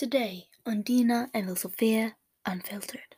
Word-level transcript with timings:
Today 0.00 0.48
on 0.64 0.82
Dina 0.82 1.28
and 1.34 1.58
Sophia 1.58 2.16
Unfiltered. 2.52 3.14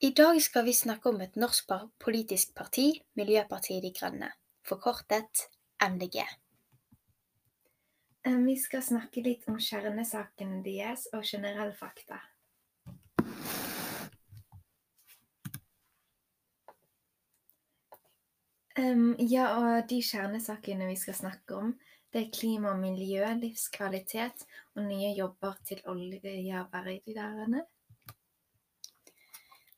I 0.00 0.10
dag 0.10 0.42
skal 0.42 0.64
vi 0.64 0.72
snakke 0.72 1.08
om 1.08 1.20
et 1.20 1.36
norsk 1.40 1.70
politisk 1.98 2.52
parti, 2.54 3.00
Miljøpartiet 3.16 3.80
De 3.82 3.92
Grønne, 3.96 4.28
forkortet 4.68 5.46
MDG. 5.80 6.18
Eh, 8.26 8.36
Vi 8.36 8.56
skal 8.60 8.82
snakke 8.82 9.24
litt 9.24 9.48
om 9.48 9.56
kjernesakene 9.56 10.60
deres 10.64 11.06
og 11.14 11.24
generelle 11.24 11.72
fakta. 11.72 12.20
Ja, 19.32 19.48
og 19.56 19.88
de 19.88 20.02
kjernesakene 20.04 20.86
vi 20.92 20.96
skal 20.96 21.14
snakke 21.14 21.56
om, 21.56 21.74
det 22.12 22.20
er 22.20 22.32
klima 22.34 22.74
miljø, 22.76 23.24
livskvalitet 23.40 24.44
og 24.76 24.84
nye 24.84 25.14
jobber 25.16 25.56
til 25.64 25.80
oljearbeiderne. 25.88 27.62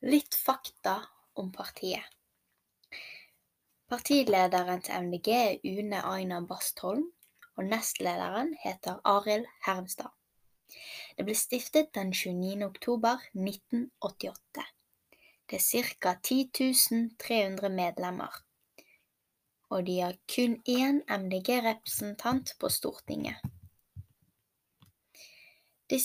Litt 0.03 0.35
fakta 0.35 0.97
om 1.39 1.51
partiet. 1.55 2.03
Partilederen 3.87 4.81
til 4.83 5.07
MDG 5.07 5.29
er 5.31 5.63
Une 5.63 6.01
Aina 6.03 6.41
Bastholm, 6.49 7.05
og 7.55 7.69
nestlederen 7.71 8.51
heter 8.63 8.99
Arild 9.05 9.47
Hermstad. 9.65 10.11
Det 11.15 11.23
ble 11.23 11.35
stiftet 11.39 11.93
den 11.95 12.11
29. 12.11 12.65
oktober 12.65 13.23
1988. 13.31 14.65
Det 15.47 15.61
er 15.61 15.91
ca. 16.01 16.15
10 16.23 16.49
300 17.21 17.69
medlemmer, 17.69 18.41
og 19.75 19.85
de 19.87 19.99
har 19.99 20.15
kun 20.31 20.55
én 20.71 21.01
MDG-representant 21.11 22.53
på 22.59 22.69
Stortinget. 22.71 23.41
De, 25.91 25.99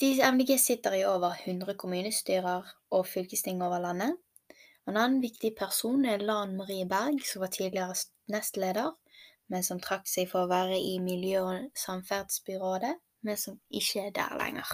de 0.00 0.10
MDG 0.32 0.58
sitter 0.60 0.98
i 0.98 1.04
over 1.08 1.32
100 1.46 1.74
kommunestyrer 1.80 2.68
og 2.90 3.06
fylkesting 3.06 3.62
over 3.64 3.80
landet. 3.82 4.18
En 4.86 4.98
annen 5.00 5.22
viktig 5.22 5.54
person 5.56 6.04
er 6.04 6.20
Lan 6.20 6.56
Marie 6.56 6.84
Berg, 6.86 7.22
som 7.24 7.40
var 7.40 7.52
tidligere 7.54 7.96
nestleder, 8.28 8.92
men 9.48 9.64
som 9.64 9.80
trakk 9.80 10.06
seg 10.08 10.28
for 10.28 10.44
å 10.44 10.50
være 10.50 10.76
i 10.76 10.98
Miljø- 11.00 11.44
og 11.44 11.70
samferdselsbyrådet, 11.80 12.92
men 13.24 13.40
som 13.40 13.56
ikke 13.70 14.08
er 14.08 14.12
der 14.18 14.36
lenger. 14.40 14.68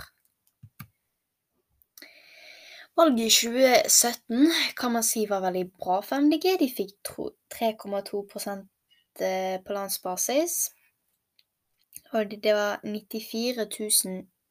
Valget 3.00 3.26
i 3.26 3.30
2017 3.30 4.50
kan 4.76 4.92
man 4.92 5.04
si 5.06 5.22
var 5.28 5.40
veldig 5.40 5.70
bra 5.72 6.02
for 6.04 6.20
MDG. 6.20 6.50
De 6.60 6.66
fikk 6.68 7.08
3,2 7.54 8.18
eh, 9.24 9.56
på 9.64 9.72
landsbasis. 9.72 10.56
Og 12.12 12.34
det 12.44 12.52
var 12.52 12.84
94 12.84 13.64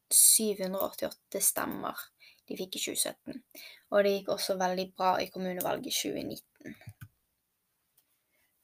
788 0.09 1.43
stemmer 1.45 2.01
de 2.49 2.57
fikk 2.57 2.79
i 2.79 2.83
2017. 2.87 3.37
Og 3.93 4.03
det 4.03 4.15
gikk 4.15 4.33
også 4.33 4.57
veldig 4.57 4.87
bra 4.97 5.13
i 5.21 5.29
kommunevalget 5.29 5.93
i 5.93 5.95
2019. 6.09 6.75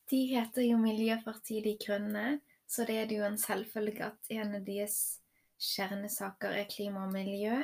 De 0.09 0.25
heter 0.33 0.65
jo 0.65 0.81
Miljøpartiet 0.81 1.65
De 1.69 1.77
Grønne, 1.85 2.39
så 2.65 2.89
det 2.89 2.97
er 3.03 3.05
det 3.09 3.21
jo 3.21 3.29
en 3.29 3.37
selvfølge 3.37 4.09
at 4.09 4.33
en 4.33 4.57
av 4.57 4.65
deres 4.65 4.99
kjernesaker 5.61 6.57
er 6.57 6.71
klima 6.73 7.05
og 7.05 7.13
miljø. 7.13 7.61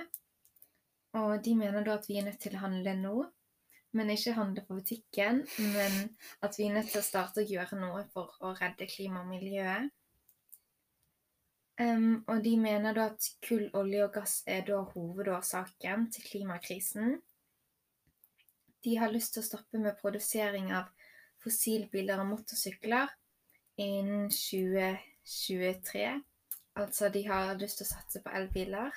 Og 1.19 1.43
de 1.43 1.55
mener 1.59 1.83
da 1.83 1.97
at 1.99 2.07
vi 2.07 2.17
er 2.19 2.27
nødt 2.27 2.39
til 2.39 2.55
å 2.55 2.63
handle 2.63 2.93
nå, 2.99 3.15
men 3.97 4.11
ikke 4.13 4.35
handle 4.37 4.63
på 4.67 4.77
butikken, 4.77 5.41
men 5.73 5.97
at 6.41 6.55
vi 6.57 6.69
er 6.69 6.77
nødt 6.77 6.93
til 6.93 7.01
å 7.01 7.07
starte 7.07 7.43
å 7.43 7.49
gjøre 7.49 7.79
noe 7.79 8.05
for 8.13 8.31
å 8.39 8.53
redde 8.55 8.87
klima 8.87 9.25
og 9.25 9.33
miljøet. 9.33 9.91
Um, 11.81 12.23
og 12.27 12.43
de 12.45 12.53
mener 12.61 12.93
da 12.93 13.07
at 13.09 13.27
kull, 13.43 13.65
olje 13.73 14.03
og 14.05 14.13
gass 14.15 14.41
er 14.45 14.63
da 14.67 14.81
hovedårsaken 14.93 16.07
til 16.13 16.27
klimakrisen. 16.27 17.15
De 18.85 18.97
har 19.01 19.11
lyst 19.13 19.33
til 19.33 19.43
å 19.43 19.47
stoppe 19.47 19.81
med 19.81 19.97
produsering 19.99 20.71
av 20.77 20.91
fossilbiler 21.41 22.21
og 22.21 22.29
motorsykler 22.35 23.09
innen 23.81 24.29
2023. 24.29 26.05
Altså 26.81 27.09
de 27.13 27.25
har 27.27 27.57
lyst 27.59 27.81
til 27.81 27.87
å 27.87 27.91
satse 27.95 28.21
på 28.23 28.33
elbiler. 28.37 28.95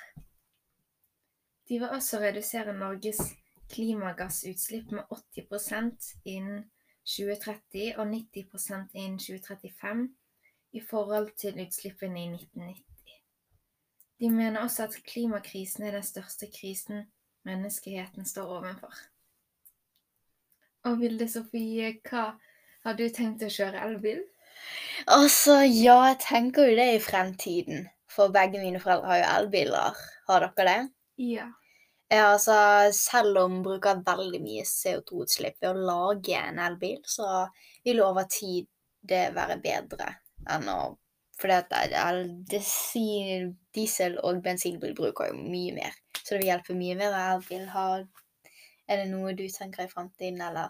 De 1.69 1.79
vil 1.79 1.89
også 1.89 2.19
redusere 2.21 2.73
Norges 2.77 3.21
klimagassutslipp 3.73 4.91
med 4.91 5.03
80% 5.11 6.11
innen 6.25 6.65
2030 7.05 7.97
og 7.97 8.07
90% 8.11 8.93
innen 8.93 9.19
2035 9.19 10.09
i 10.71 10.81
forhold 10.89 11.31
til 11.37 11.61
utslippene 11.61 12.23
i 12.23 12.27
1990. 12.33 12.83
De 14.19 14.29
mener 14.29 14.61
også 14.61 14.83
at 14.83 14.95
klimakrisen 15.07 15.83
er 15.83 15.97
den 15.97 16.03
største 16.03 16.47
krisen 16.59 17.05
menneskeheten 17.45 18.25
står 18.25 18.53
overfor. 18.59 18.93
Og 20.85 20.99
Vilde 21.01 21.27
Sofie, 21.29 21.95
hva 22.09 22.25
har 22.85 22.97
du 22.97 23.07
tenkt 23.09 23.43
å 23.45 23.49
kjøre 23.49 23.81
elbil? 23.87 24.21
Altså, 25.11 25.59
ja, 25.65 25.97
jeg 26.11 26.19
tenker 26.23 26.69
jo 26.69 26.77
det 26.77 26.89
i 26.95 27.01
fremtiden. 27.03 27.87
For 28.09 28.31
begge 28.33 28.61
mine 28.61 28.79
foreldre 28.79 29.09
har 29.11 29.19
jo 29.19 29.31
elbiler. 29.39 30.03
Har 30.29 30.45
dere 30.45 30.67
det? 30.69 30.94
Ja. 31.15 31.47
Ja, 32.07 32.25
altså, 32.35 32.55
selv 32.93 33.37
om 33.37 33.55
vi 33.57 33.63
bruker 33.65 34.03
veldig 34.05 34.39
mye 34.43 34.65
CO2-utslipp 34.69 35.57
ved 35.61 35.71
å 35.71 35.85
lage 35.87 36.37
en 36.37 36.59
elbil, 36.61 36.99
så 37.09 37.47
vil 37.83 38.03
over 38.05 38.27
tid 38.29 38.67
det 39.01 39.31
være 39.33 39.57
bedre 39.63 40.11
enn 40.53 40.69
å 40.69 40.79
desi- 42.51 43.55
diesel- 43.73 44.19
og 44.23 44.43
bensinbil 44.43 44.93
bruker 44.95 45.31
jo 45.31 45.39
mye 45.39 45.73
mer, 45.75 45.97
så 46.21 46.35
det 46.35 46.43
vil 46.43 46.51
hjelpe 46.51 46.77
mye 46.77 46.95
mer 46.95 47.11
å 47.11 47.23
elbil. 47.35 47.65
Har, 47.73 48.05
er 48.87 49.01
det 49.01 49.09
noe 49.09 49.33
du 49.33 49.47
tenker 49.49 49.83
i 49.83 49.91
fremtiden, 49.91 50.41
eller? 50.41 50.69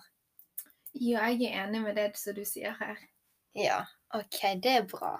Ja, 0.94 1.28
jeg 1.28 1.52
er 1.52 1.66
enig 1.66 1.82
med 1.84 1.96
det 2.00 2.08
som 2.18 2.34
du 2.34 2.46
sier 2.48 2.76
her. 2.80 2.98
Ja, 3.56 3.84
ok, 4.16 4.40
det 4.64 4.72
er 4.80 4.88
bra. 4.88 5.18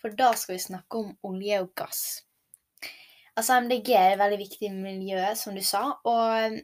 For 0.00 0.12
da 0.18 0.32
skal 0.36 0.58
vi 0.58 0.66
snakke 0.68 1.00
om 1.00 1.16
olje 1.22 1.62
og 1.64 1.72
gass. 1.74 2.22
Altså, 3.36 3.56
MDG 3.64 3.94
er 3.96 4.12
et 4.12 4.20
veldig 4.20 4.38
viktig 4.42 4.68
miljø, 4.74 5.22
som 5.40 5.56
du 5.56 5.62
sa, 5.64 5.86
og 6.04 6.58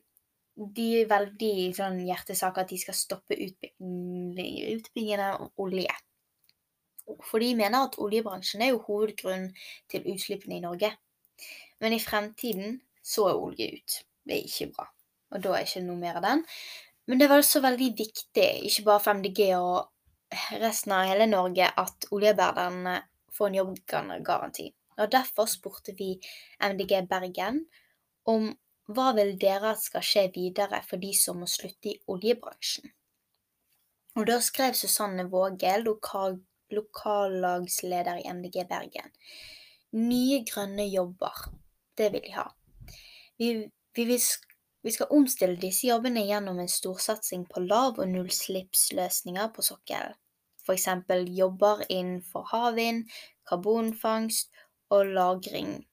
de 0.77 0.87
er 1.01 1.09
veldig 1.11 1.53
sånn 1.77 2.01
hjertesaker 2.05 2.65
at 2.65 2.73
de 2.73 2.79
skal 2.83 2.97
stoppe 2.99 3.37
utbygging- 3.39 4.75
utbyggingen 4.75 5.23
av 5.25 5.47
olje. 5.65 5.95
For 7.31 7.41
de 7.41 7.55
mener 7.56 7.87
at 7.87 7.97
oljebransjen 8.03 8.62
er 8.62 8.75
jo 8.75 8.83
hovedgrunnen 8.84 9.55
til 9.89 10.11
utslippene 10.12 10.59
i 10.59 10.65
Norge. 10.65 10.93
Men 11.81 11.95
i 11.95 12.03
fremtiden 12.03 12.81
så 13.03 13.31
er 13.31 13.41
olje 13.41 13.71
ut. 13.79 14.00
Det 14.27 14.37
er 14.37 14.45
ikke 14.50 14.73
bra. 14.75 14.89
Og 15.33 15.43
da 15.45 15.55
er 15.56 15.65
ikke 15.65 15.85
noe 15.87 15.97
mer 15.97 16.19
av 16.21 16.27
den. 16.27 16.45
Men 17.09 17.23
det 17.23 17.31
var 17.31 17.41
også 17.41 17.62
veldig 17.65 17.95
viktig, 17.97 18.49
ikke 18.69 18.85
bare 18.85 19.00
for 19.00 19.17
MDG 19.17 19.41
og 19.56 19.89
resten 20.61 20.93
av 20.93 21.06
hele 21.09 21.31
Norge, 21.31 21.71
at 21.81 22.11
oljearbeiderne 22.12 22.99
får 23.33 23.49
en 23.49 23.59
jobbgaranti. 23.62 24.69
Og 24.99 25.13
derfor 25.13 25.47
spurte 25.51 25.95
vi 25.99 26.17
MDG 26.63 27.05
Bergen 27.11 27.65
om 28.27 28.51
hva 28.89 29.13
vil 29.17 29.35
dere 29.41 29.75
at 29.75 29.83
skal 29.85 30.05
skje 30.05 30.29
videre 30.35 30.81
for 30.87 31.01
de 31.01 31.13
som 31.17 31.41
må 31.41 31.49
slutte 31.51 31.93
i 31.93 31.99
oljebransjen. 32.09 32.89
Og 34.19 34.27
da 34.27 34.39
skrev 34.43 34.75
Susanne 34.75 35.29
Vågel, 35.31 35.85
lokal, 35.87 36.39
lokallagsleder 36.75 38.23
i 38.23 38.31
MDG 38.33 38.65
Bergen. 38.71 39.13
Nye 39.95 40.43
grønne 40.49 40.89
jobber. 40.89 41.45
Det 41.99 42.11
vil 42.13 42.25
de 42.25 42.33
ha. 42.35 42.49
Vi, 43.39 43.51
vi, 43.95 44.19
vi 44.83 44.95
skal 44.95 45.13
omstille 45.15 45.61
disse 45.61 45.87
jobbene 45.87 46.25
gjennom 46.27 46.59
en 46.59 46.73
storsatsing 46.73 47.44
på 47.53 47.62
lav- 47.67 48.01
og 48.01 48.09
nullslippsløsninger 48.11 49.53
på 49.55 49.65
sokkelen. 49.69 50.17
F.eks. 50.65 50.89
jobber 51.33 51.85
innenfor 51.89 52.49
havvind, 52.51 53.06
karbonfangst 53.49 54.51
og 54.90 55.06
-lagring. 55.06 55.85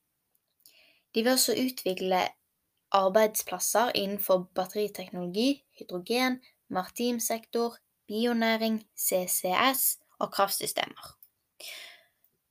De 1.16 1.24
vil 1.24 1.32
også 1.32 1.54
utvikle 1.66 2.28
arbeidsplasser 2.92 3.92
innenfor 3.96 4.50
batteriteknologi, 4.56 5.64
hydrogen, 5.80 6.42
maritim 6.70 7.20
sektor, 7.20 7.78
bionæring, 8.08 8.88
CCS 8.98 9.98
og 10.20 10.32
kraftsystemer. 10.32 11.16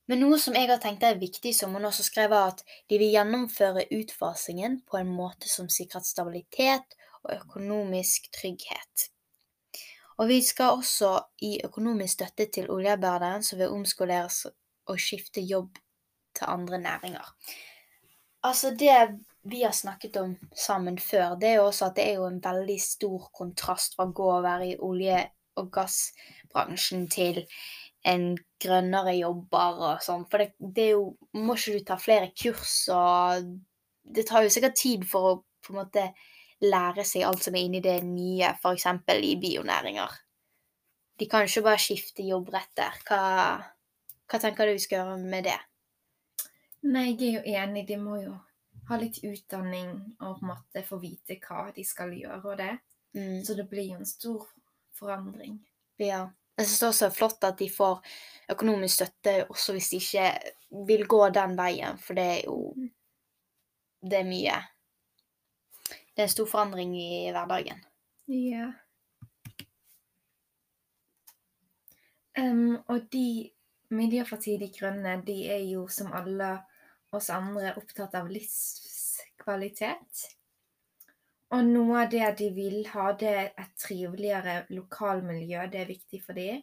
Men 0.06 0.20
noe 0.20 0.36
som 0.40 0.56
jeg 0.56 0.68
har 0.68 0.80
tenkt 0.82 1.04
er 1.06 1.20
viktig, 1.20 1.54
som 1.56 1.72
hun 1.72 1.84
også 1.88 2.04
skrev, 2.04 2.32
er 2.32 2.52
at 2.52 2.60
de 2.90 2.98
vil 3.00 3.12
gjennomføre 3.14 3.86
utfasingen 3.96 4.82
på 4.90 5.00
en 5.00 5.12
måte 5.16 5.48
som 5.48 5.70
sikrer 5.72 6.04
stabilitet 6.04 6.98
og 7.22 7.32
økonomisk 7.38 8.28
trygghet. 8.36 9.08
Og 10.20 10.28
vi 10.28 10.42
skal 10.44 10.76
også 10.76 11.14
gi 11.40 11.56
økonomisk 11.64 12.18
støtte 12.18 12.46
til 12.52 12.68
oljearbeideren 12.70 13.42
som 13.42 13.58
vil 13.58 13.72
omskoleres 13.72 14.44
og 14.86 15.00
skifte 15.00 15.40
jobb 15.40 15.80
til 16.34 16.50
andre 16.50 16.80
næringer. 16.82 17.30
Altså 18.44 18.74
det 18.78 18.96
vi 19.44 19.62
har 19.62 19.72
snakket 19.76 20.16
om 20.16 20.36
sammen 20.56 20.98
før, 20.98 21.34
det 21.40 21.48
er 21.48 21.54
jo 21.54 21.66
også 21.68 21.90
at 21.90 21.96
det 21.96 22.04
er 22.08 22.18
jo 22.18 22.26
en 22.28 22.42
veldig 22.44 22.76
stor 22.80 23.30
kontrast 23.36 23.96
fra 23.96 24.06
å 24.08 24.12
gå 24.16 24.28
og 24.32 24.44
være 24.44 24.68
i 24.72 24.76
olje- 24.80 25.26
og 25.60 25.70
gassbransjen 25.72 27.08
til 27.12 27.44
en 28.04 28.32
grønnere 28.60 29.14
jobber 29.16 29.82
og 29.88 30.04
sånn. 30.04 30.24
For 30.30 30.42
det, 30.42 30.54
det 30.58 30.86
er 30.88 30.94
jo 30.96 31.04
Må 31.40 31.56
ikke 31.56 31.78
du 31.78 31.84
ta 31.88 31.96
flere 32.00 32.30
kurs 32.36 32.88
og 32.92 33.46
Det 34.04 34.26
tar 34.28 34.44
jo 34.44 34.52
sikkert 34.52 34.76
tid 34.76 35.06
for 35.08 35.28
å 35.30 35.36
på 35.64 35.72
en 35.72 35.80
måte 35.80 36.08
lære 36.64 37.04
seg 37.08 37.24
alt 37.24 37.44
som 37.44 37.54
er 37.56 37.64
inni 37.64 37.80
det 37.84 37.96
nye, 38.04 38.50
f.eks. 38.52 38.84
i 39.16 39.36
bionæringer. 39.40 40.10
De 41.18 41.28
kan 41.30 41.46
ikke 41.46 41.62
bare 41.64 41.80
skifte 41.80 42.26
jobb 42.26 42.50
rett 42.52 42.72
der. 42.76 42.98
Hva, 43.08 43.20
hva 44.28 44.40
tenker 44.42 44.68
du 44.68 44.74
vi 44.76 44.82
skal 44.84 45.00
gjøre 45.00 45.16
med 45.22 45.48
det? 45.48 45.56
Nei, 46.84 47.14
jeg 47.16 47.28
er 47.28 47.38
jo 47.38 47.60
enig. 47.62 47.86
De 47.88 47.96
må 47.96 48.18
jo 48.20 48.34
ha 48.88 48.98
litt 49.00 49.22
utdanning 49.24 49.92
og 50.20 50.40
på 50.40 50.44
en 50.44 50.50
måte 50.50 50.82
få 50.84 50.98
vite 51.00 51.38
hva 51.40 51.70
de 51.72 51.84
skal 51.86 52.12
gjøre 52.12 52.42
og 52.42 52.58
det. 52.60 52.72
Mm. 53.16 53.40
Så 53.46 53.56
det 53.56 53.68
blir 53.70 53.92
jo 53.92 54.00
en 54.00 54.08
stor 54.08 54.44
forandring. 54.98 55.58
Ja. 56.02 56.26
Jeg 56.54 56.66
synes 56.66 56.80
det 56.80 56.88
også 56.88 57.06
er 57.06 57.14
flott 57.14 57.44
at 57.46 57.58
de 57.58 57.66
får 57.70 58.04
økonomisk 58.52 58.94
støtte 59.00 59.32
også 59.50 59.74
hvis 59.74 59.88
de 59.90 59.98
ikke 59.98 60.28
vil 60.86 61.06
gå 61.10 61.18
den 61.34 61.56
veien, 61.58 61.98
for 61.98 62.14
det 62.14 62.26
er 62.36 62.44
jo 62.44 62.74
Det 64.04 64.18
er 64.18 64.28
mye. 64.28 64.54
Det 65.88 66.20
er 66.20 66.26
en 66.28 66.28
stor 66.28 66.46
forandring 66.46 66.90
i 67.00 67.30
hverdagen. 67.32 67.80
Ja. 68.28 68.66
Um, 72.38 72.76
og 72.86 73.08
de 73.12 73.50
Miljøpartiet 73.88 74.60
De 74.60 74.68
Grønne, 74.78 75.22
de 75.26 75.38
er 75.48 75.64
jo 75.70 75.88
som 75.88 76.12
alle 76.12 76.58
oss 77.18 77.30
andre 77.32 77.74
opptatt 77.78 78.14
av 78.18 78.30
livskvalitet. 78.32 80.24
Og 81.54 81.66
noe 81.68 82.04
av 82.04 82.10
det 82.10 82.28
de 82.40 82.48
vil 82.54 82.80
ha, 82.90 83.10
det 83.18 83.30
er 83.30 83.50
et 83.60 83.74
triveligere 83.78 84.64
lokalmiljø. 84.74 85.66
Det 85.70 85.82
er 85.84 85.90
viktig 85.90 86.22
for 86.24 86.38
dem. 86.38 86.62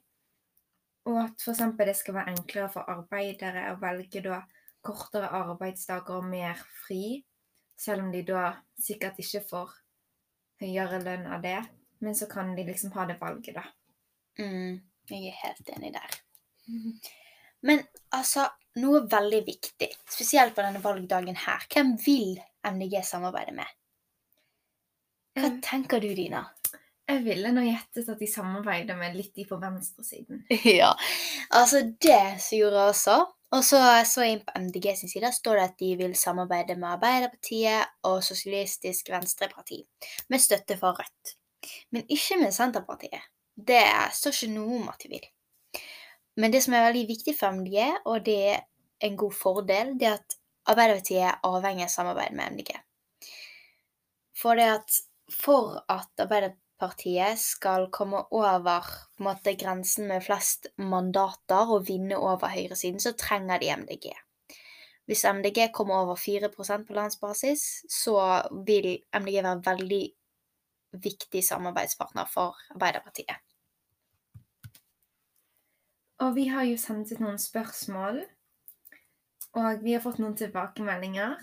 Og 1.10 1.18
at 1.24 1.42
f.eks. 1.42 1.62
det 1.80 1.96
skal 1.98 2.18
være 2.18 2.34
enklere 2.36 2.72
for 2.74 2.90
arbeidere 2.92 3.70
å 3.72 3.80
velge 3.82 4.24
da 4.26 4.42
kortere 4.86 5.30
arbeidsdager 5.38 6.20
og 6.20 6.28
mer 6.30 6.60
fri, 6.86 7.22
selv 7.80 8.06
om 8.06 8.12
de 8.14 8.24
da 8.26 8.52
sikkert 8.82 9.22
ikke 9.22 9.44
får 9.50 9.74
høyere 10.62 11.02
lønn 11.06 11.30
av 11.30 11.46
det. 11.46 11.60
Men 12.02 12.18
så 12.18 12.28
kan 12.30 12.56
de 12.58 12.66
liksom 12.66 12.94
ha 12.98 13.06
det 13.10 13.20
valget, 13.22 13.58
da. 13.58 13.66
Mm, 14.42 14.82
jeg 15.10 15.32
er 15.32 15.42
helt 15.44 15.74
enig 15.78 15.94
der. 15.94 16.22
Men 17.68 17.84
altså, 18.16 18.48
noe 18.82 19.04
veldig 19.12 19.42
viktig, 19.48 19.90
spesielt 20.10 20.56
på 20.56 20.64
denne 20.66 20.82
valgdagen 20.84 21.38
her. 21.38 21.68
Hvem 21.74 21.96
vil 22.06 22.40
MDG 22.68 23.02
samarbeide 23.06 23.56
med? 23.58 23.78
Hva 25.38 25.48
Eh, 25.48 25.60
tenker 25.64 26.02
du, 26.04 26.10
Dina? 26.16 26.46
Jeg 27.12 27.24
ville 27.26 27.52
nå 27.52 27.64
gjettet 27.66 28.10
at 28.12 28.20
de 28.20 28.28
samarbeider 28.30 28.96
med 29.00 29.16
litt 29.18 29.34
de 29.36 29.46
på 29.48 29.58
venstresiden. 29.60 30.46
ja, 30.82 30.92
altså 31.50 31.84
det 32.04 32.24
som 32.44 32.58
gjorde 32.58 32.82
jeg 32.82 32.96
også. 32.96 33.18
Og 33.52 33.66
så 33.68 33.80
så 34.08 34.24
jeg 34.24 34.38
inn 34.38 34.46
på 34.48 34.60
MDG 34.64 34.86
sin 34.96 35.12
side, 35.12 35.32
står 35.36 35.58
det 35.60 35.64
at 35.66 35.80
de 35.82 35.90
vil 36.00 36.14
samarbeide 36.16 36.78
med 36.80 36.94
Arbeiderpartiet 36.94 38.08
og 38.08 38.22
Sosialistisk 38.24 39.12
Venstreparti, 39.12 39.82
med 40.32 40.40
støtte 40.40 40.78
fra 40.80 40.94
Rødt. 40.96 41.36
Men 41.92 42.08
ikke 42.08 42.40
med 42.40 42.56
Senterpartiet. 42.56 43.28
Det 43.56 43.84
står 44.16 44.38
ikke 44.38 44.54
noe 44.54 44.80
om 44.80 44.88
at 44.94 45.04
de 45.04 45.12
vil. 45.12 45.28
Men 46.40 46.54
det 46.54 46.62
som 46.64 46.76
er 46.76 46.88
veldig 46.88 47.08
viktig 47.10 47.36
for 47.38 47.58
MDG, 47.58 48.06
og 48.08 48.24
det 48.26 48.38
er 48.54 48.62
en 49.04 49.18
god 49.20 49.36
fordel, 49.36 49.96
det 50.00 50.08
er 50.08 50.20
at 50.20 50.38
Arbeiderpartiet 50.72 51.24
er 51.26 51.40
avhengig 51.48 51.88
av 51.88 51.94
samarbeid 51.96 52.36
med 52.38 52.58
MDG. 52.58 52.76
For 54.38 54.58
det 54.58 54.68
at 54.78 55.00
for 55.32 55.80
at 55.90 56.22
Arbeiderpartiet 56.22 57.40
skal 57.40 57.88
komme 57.94 58.24
over 58.36 58.88
måte, 59.24 59.56
grensen 59.60 60.10
med 60.10 60.26
flest 60.26 60.68
mandater 60.78 61.72
og 61.72 61.88
vinne 61.88 62.18
over 62.20 62.52
høyresiden, 62.52 63.00
så 63.00 63.16
trenger 63.18 63.62
de 63.62 63.72
MDG. 63.84 64.12
Hvis 65.10 65.26
MDG 65.26 65.72
kommer 65.74 66.04
over 66.04 66.20
4% 66.20 66.88
på 66.88 66.96
landsbasis, 66.96 67.64
så 67.90 68.18
vil 68.68 68.94
MDG 69.18 69.42
være 69.44 69.62
veldig 69.66 70.04
viktig 71.04 71.44
samarbeidspartner 71.48 72.28
for 72.30 72.60
Arbeiderpartiet. 72.76 73.40
Og 76.22 76.36
vi 76.36 76.46
har 76.54 76.68
jo 76.70 76.78
sendt 76.78 77.12
ut 77.16 77.22
noen 77.24 77.40
spørsmål, 77.42 78.22
og 79.58 79.82
vi 79.82 79.96
har 79.96 80.04
fått 80.04 80.20
noen 80.22 80.36
tilbakemeldinger. 80.38 81.40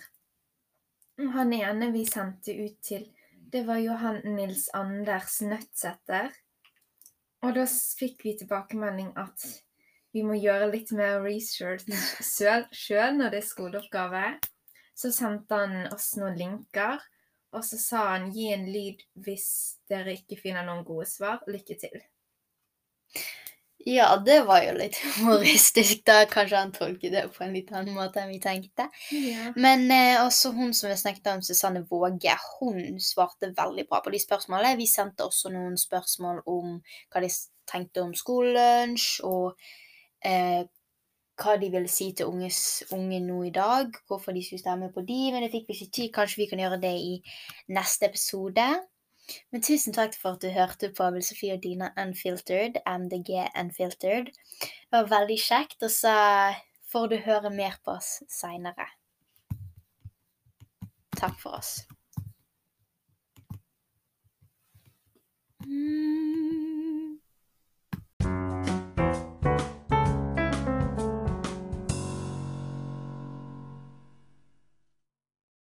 Han 1.34 1.54
ene 1.56 1.88
vi 1.90 2.04
sendte 2.06 2.54
ut 2.54 2.76
til, 2.86 3.08
det 3.50 3.64
var 3.66 3.80
Johan 3.82 4.20
Nils 4.36 4.68
Anders 4.76 5.40
Nødtsæter. 5.42 6.30
Og 7.42 7.56
da 7.56 7.64
fikk 7.66 8.22
vi 8.26 8.36
tilbakemelding 8.38 9.10
at 9.18 9.42
vi 10.14 10.22
må 10.26 10.38
gjøre 10.38 10.70
litt 10.70 10.92
mer 10.94 11.18
research 11.24 11.86
sjøl 12.82 13.18
når 13.18 13.34
det 13.34 13.42
er 13.42 13.48
skoleoppgave. 13.50 14.24
Så 14.98 15.10
sendte 15.14 15.58
han 15.58 15.90
oss 15.94 16.12
noen 16.18 16.38
linker, 16.38 17.02
og 17.54 17.66
så 17.66 17.78
sa 17.82 18.04
han 18.12 18.30
gi 18.34 18.48
en 18.52 18.66
lyd 18.70 19.02
hvis 19.26 19.48
dere 19.90 20.14
ikke 20.18 20.38
finner 20.38 20.66
noen 20.66 20.86
gode 20.86 21.06
svar. 21.10 21.42
Lykke 21.50 21.78
til. 21.82 22.02
Ja, 23.86 24.16
det 24.26 24.40
var 24.42 24.62
jo 24.64 24.72
litt 24.74 24.96
humoristisk. 25.16 26.02
Da 26.06 26.24
kanskje 26.30 26.58
han 26.58 26.72
tolket 26.74 27.14
det 27.14 27.24
på 27.34 27.44
en 27.44 27.54
litt 27.54 27.70
annen 27.72 27.94
måte 27.96 28.22
enn 28.22 28.32
vi 28.32 28.40
tenkte. 28.42 28.88
Ja. 29.14 29.52
Men 29.56 29.86
eh, 29.94 30.18
også 30.24 30.52
hun 30.56 30.74
som 30.74 30.90
vi 30.90 30.96
snakket 30.98 31.30
om, 31.32 31.44
Susanne 31.46 31.84
Våge, 31.90 32.34
hun 32.58 32.98
svarte 33.02 33.52
veldig 33.56 33.86
bra 33.90 34.02
på 34.04 34.14
de 34.14 34.22
spørsmålene. 34.22 34.78
Vi 34.80 34.88
sendte 34.90 35.28
også 35.28 35.54
noen 35.54 35.78
spørsmål 35.78 36.42
om 36.50 36.80
hva 37.12 37.22
de 37.22 37.30
tenkte 37.68 38.02
om 38.02 38.16
skolelunsj, 38.16 39.22
og 39.28 39.54
eh, 40.26 40.66
hva 41.38 41.54
de 41.60 41.70
ville 41.70 41.90
si 41.92 42.10
til 42.18 42.32
unges, 42.32 42.82
unge 42.94 43.20
nå 43.22 43.44
i 43.46 43.54
dag, 43.54 43.94
hvorfor 44.10 44.34
de 44.34 44.42
skulle 44.42 44.62
stemme 44.62 44.90
på 44.94 45.06
de, 45.06 45.20
men 45.30 45.44
det 45.44 45.52
fikk 45.54 45.68
vi 45.70 45.78
ikke 45.78 45.92
tid. 45.94 46.14
Kanskje 46.16 46.42
vi 46.42 46.48
kan 46.50 46.62
gjøre 46.64 46.80
det 46.82 46.94
i 46.98 47.18
neste 47.76 48.10
episode. 48.10 48.66
Men 49.52 49.64
tusen 49.64 49.94
takk 49.96 50.16
for 50.16 50.36
at 50.36 50.44
du 50.44 50.48
hørte 50.52 50.90
på 50.94 51.04
Abel 51.04 51.24
Sofie 51.24 51.56
og 51.56 51.62
Dina 51.64 51.90
Unfiltered, 52.00 52.80
MDG 52.86 53.30
Unfiltered. 53.60 54.32
Det 54.62 54.94
var 54.94 55.10
veldig 55.12 55.38
kjekt, 55.42 55.82
og 55.82 55.92
så 55.92 56.14
får 56.92 57.12
du 57.12 57.18
høre 57.26 57.52
mer 57.52 57.76
på 57.84 57.96
oss 57.98 58.18
seinere. 58.32 58.88
Takk 61.18 61.38
for 61.42 61.58
oss. 61.58 61.82
Mm. 65.66 66.37